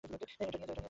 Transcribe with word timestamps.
এটা 0.03 0.47
নিয়ে 0.51 0.67
নাও। 0.67 0.77